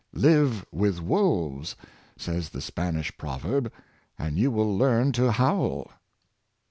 "Live 0.13 0.65
with 0.71 0.99
wolves," 0.99 1.75
says 2.17 2.49
the 2.49 2.59
Spanish 2.59 3.15
proverb," 3.19 3.71
and 4.17 4.35
you 4.35 4.49
will 4.49 4.75
learn 4.75 5.11
to 5.11 5.31
howl." 5.31 5.91